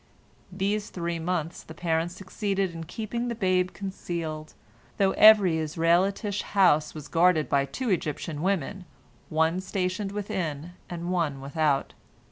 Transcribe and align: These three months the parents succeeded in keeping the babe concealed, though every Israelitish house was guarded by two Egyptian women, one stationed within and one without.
These 0.51 0.89
three 0.89 1.19
months 1.19 1.61
the 1.61 1.75
parents 1.75 2.15
succeeded 2.15 2.73
in 2.73 2.85
keeping 2.85 3.27
the 3.27 3.35
babe 3.35 3.69
concealed, 3.71 4.55
though 4.97 5.11
every 5.11 5.59
Israelitish 5.59 6.41
house 6.41 6.95
was 6.95 7.07
guarded 7.07 7.47
by 7.47 7.65
two 7.65 7.91
Egyptian 7.91 8.41
women, 8.41 8.85
one 9.29 9.59
stationed 9.61 10.11
within 10.11 10.71
and 10.89 11.11
one 11.11 11.39
without. 11.39 11.93